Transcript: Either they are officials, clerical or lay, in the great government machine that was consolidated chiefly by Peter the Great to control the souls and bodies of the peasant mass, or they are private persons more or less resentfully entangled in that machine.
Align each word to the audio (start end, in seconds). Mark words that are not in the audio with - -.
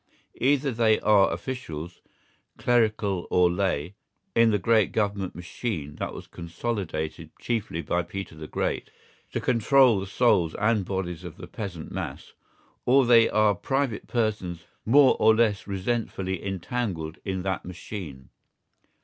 Either 0.39 0.71
they 0.71 0.99
are 1.01 1.31
officials, 1.31 2.01
clerical 2.57 3.27
or 3.29 3.51
lay, 3.51 3.93
in 4.33 4.49
the 4.49 4.57
great 4.57 4.91
government 4.91 5.35
machine 5.35 5.93
that 5.97 6.11
was 6.11 6.25
consolidated 6.25 7.29
chiefly 7.39 7.83
by 7.83 8.01
Peter 8.01 8.33
the 8.33 8.47
Great 8.47 8.89
to 9.31 9.39
control 9.39 9.99
the 9.99 10.07
souls 10.07 10.55
and 10.55 10.85
bodies 10.85 11.23
of 11.23 11.37
the 11.37 11.45
peasant 11.45 11.91
mass, 11.91 12.33
or 12.83 13.05
they 13.05 13.29
are 13.29 13.53
private 13.53 14.07
persons 14.07 14.63
more 14.87 15.15
or 15.19 15.35
less 15.35 15.67
resentfully 15.67 16.43
entangled 16.43 17.19
in 17.23 17.43
that 17.43 17.63
machine. 17.63 18.29